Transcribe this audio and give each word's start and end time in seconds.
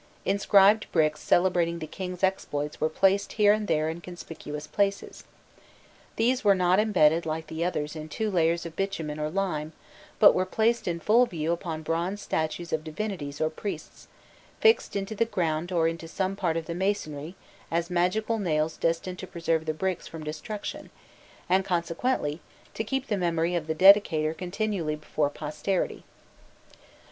Inscribed 0.25 0.91
bricks 0.91 1.19
celebrating 1.21 1.77
the 1.77 1.85
king's 1.85 2.23
exploits 2.23 2.81
were 2.81 2.89
placed 2.89 3.33
here 3.33 3.53
and 3.53 3.67
there 3.67 3.87
in 3.87 4.01
conspicuous 4.01 4.65
places. 4.65 5.25
These 6.15 6.43
were 6.43 6.55
not 6.55 6.79
embedded 6.79 7.27
like 7.27 7.45
the 7.45 7.63
others 7.63 7.95
in 7.95 8.09
two 8.09 8.31
layers 8.31 8.65
of 8.65 8.75
bitumen 8.75 9.19
or 9.19 9.29
lime, 9.29 9.73
but 10.17 10.33
were 10.33 10.43
placed 10.47 10.87
in 10.87 10.99
full 10.99 11.27
view 11.27 11.51
upon 11.51 11.83
bronze 11.83 12.19
statues 12.19 12.73
of 12.73 12.83
divinities 12.83 13.39
or 13.39 13.51
priests, 13.51 14.07
fixed 14.59 14.95
into 14.95 15.13
the 15.13 15.25
ground 15.25 15.71
or 15.71 15.87
into 15.87 16.07
some 16.07 16.35
part 16.35 16.57
of 16.57 16.65
the 16.65 16.73
masonry 16.73 17.35
as 17.69 17.91
magical 17.91 18.39
nails 18.39 18.77
destined 18.77 19.19
to 19.19 19.27
preserve 19.27 19.67
the 19.67 19.71
bricks 19.71 20.07
from 20.07 20.23
destruction, 20.23 20.89
and 21.47 21.63
consequently 21.63 22.41
to 22.73 22.83
keep 22.83 23.05
the 23.05 23.17
memory 23.17 23.53
of 23.53 23.67
the 23.67 23.75
dedicator 23.75 24.33
continually 24.35 24.95
before 24.95 25.29
posterity. 25.29 26.03